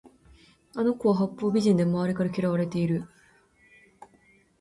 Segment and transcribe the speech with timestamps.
[0.75, 3.07] あの子は八方美人で周りから嫌われている